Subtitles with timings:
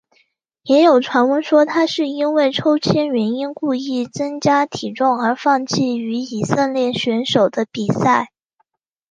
[0.63, 8.31] 也有传闻说他是因为抽签原因故意增加体重而放弃与以色列选手的比赛。